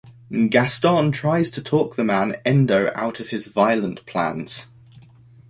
Gaston 0.49 1.11
tries 1.11 1.51
to 1.51 1.61
talk 1.61 1.95
the 1.95 2.03
man, 2.03 2.37
Endo, 2.43 2.91
out 2.95 3.19
of 3.19 3.27
his 3.27 3.45
violent 3.45 4.03
plans. 4.07 4.65